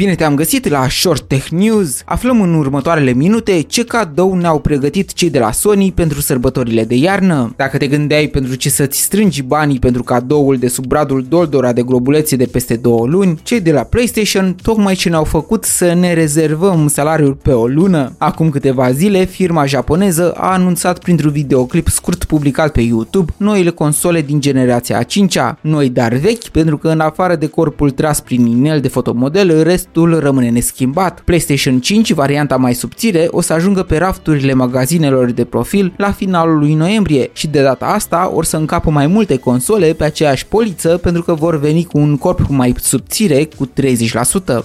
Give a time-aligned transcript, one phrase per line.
[0.00, 2.02] Bine te-am găsit la Short Tech News.
[2.04, 6.94] Aflăm în următoarele minute ce cadou ne-au pregătit cei de la Sony pentru sărbătorile de
[6.94, 7.52] iarnă.
[7.56, 11.82] Dacă te gândeai pentru ce să-ți strângi banii pentru cadoul de sub bradul Doldora de
[11.82, 16.12] globulețe de peste două luni, cei de la PlayStation tocmai ce ne-au făcut să ne
[16.12, 18.14] rezervăm salariul pe o lună.
[18.18, 24.20] Acum câteva zile, firma japoneză a anunțat printr-un videoclip scurt publicat pe YouTube noile console
[24.20, 28.46] din generația a 5-a, noi dar vechi pentru că în afară de corpul tras prin
[28.46, 29.62] inel de fotomodel,
[29.92, 31.20] restul rămâne neschimbat.
[31.20, 36.58] PlayStation 5, varianta mai subțire, o să ajungă pe rafturile magazinelor de profil la finalul
[36.58, 40.96] lui noiembrie și de data asta or să încapă mai multe console pe aceeași poliță
[40.96, 43.70] pentru că vor veni cu un corp mai subțire cu 30%.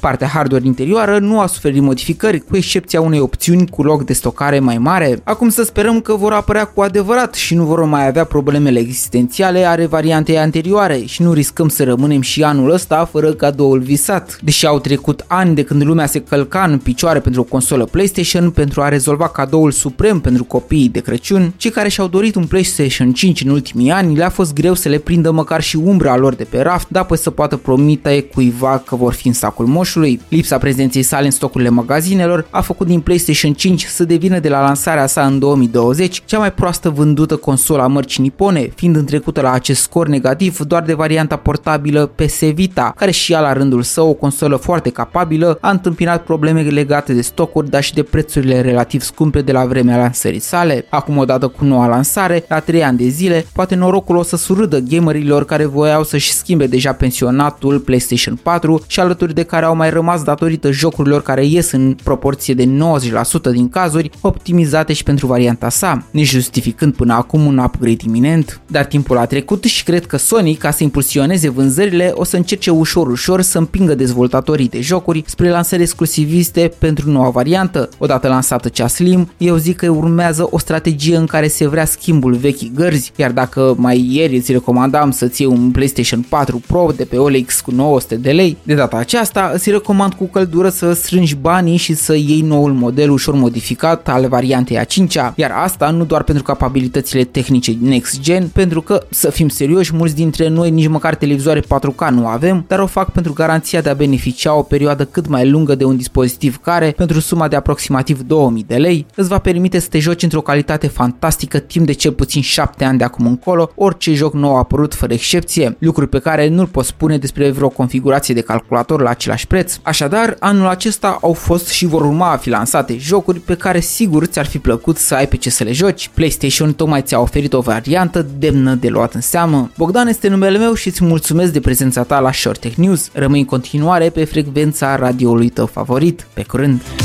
[0.00, 4.58] Partea hardware interioară nu a suferit modificări cu excepția unei opțiuni cu loc de stocare
[4.58, 5.20] mai mare.
[5.24, 9.64] Acum să sperăm că vor apărea cu adevărat și nu vor mai avea problemele existențiale
[9.64, 14.38] ale variantei anterioare și nu riscăm să rămânem și anul ăsta fără cadoul visat.
[14.42, 18.50] Deși au trecut ani de când lumea se călca în picioare pentru o consolă PlayStation
[18.50, 23.12] pentru a rezolva cadoul suprem pentru copiii de Crăciun, cei care și-au dorit un PlayStation
[23.12, 26.44] 5 în ultimii ani le-a fost greu să le prindă măcar și umbra lor de
[26.44, 30.20] pe raft, dar apoi să poată promite cuiva că vor fi în sacul moșului.
[30.28, 34.60] Lipsa prezenței sale în stocurile magazinelor a făcut din PlayStation 5 să devină de la
[34.60, 39.52] lansarea sa în 2020 cea mai proastă vândută consolă a mărcii nipone, fiind întrecută la
[39.52, 44.08] acest scor negativ doar de varianta portabilă PS Vita, care și ea la rândul său,
[44.08, 49.02] o consolă foarte capabilă, a întâmpinat probleme legate de stocuri, dar și de prețurile relativ
[49.02, 50.86] scumpe de la vremea lansării sale.
[50.88, 54.78] Acum, odată cu noua lansare, la 3 ani de zile, poate norocul o să surâdă
[54.78, 59.90] gamerilor care voiau să-și schimbe deja pensionatul PlayStation 4 și alături de care au mai
[59.90, 65.68] rămas datorită jocurilor care ies în proporție de 90% din cazuri, optimizate și pentru varianta
[65.68, 68.60] sa, nejustificând până acum un upgrade iminent.
[68.66, 72.70] Dar timpul a trecut și cred că Sony, ca să impulsioneze vânzările, o să încerce
[72.70, 77.88] ușor ușor să împingă dezvoltatorii de jocuri spre lansări exclusiviste pentru noua variantă.
[77.98, 82.34] Odată lansată cea Slim, eu zic că urmează o strategie în care se vrea schimbul
[82.34, 87.04] vechii gărzi, iar dacă mai ieri îți recomandam să-ți iei un PlayStation 4 Pro de
[87.04, 91.34] pe OLX cu 900 de lei, de data aceasta îți recomand cu căldură să strângi
[91.34, 96.04] banii și să iei noul model ușor modificat al variantei a 5-a, iar asta nu
[96.04, 100.88] doar pentru capabilitățile tehnice next gen, pentru că, să fim serioși, mulți dintre noi nici
[100.88, 105.04] măcar televizoare 4K nu avem, dar o fac pentru garanția de a beneficia o perioadă
[105.04, 109.28] cât mai lungă de un dispozitiv care, pentru suma de aproximativ 2000 de lei, îți
[109.28, 113.04] va permite să te joci într-o calitate fantastică timp de cel puțin 7 ani de
[113.04, 117.50] acum încolo, orice joc nou apărut fără excepție, lucruri pe care nu-l poți spune despre
[117.50, 119.78] vreo configurație de calculator la același preț.
[119.82, 124.24] Așadar, anul acesta au fost și vor urma a fi lansate jocuri pe care sigur
[124.24, 126.10] ți-ar fi plăcut să ai pe ce să le joci.
[126.14, 129.70] PlayStation tocmai ți-a oferit o variantă demnă de luat în seamă.
[129.76, 133.10] Bogdan este numele meu și îți mulțumesc de prezența ta la Short Tech News.
[133.12, 134.24] Rămâi în continuare pe
[134.64, 136.26] frecvența radioului tău favorit.
[136.34, 137.03] Pe curând!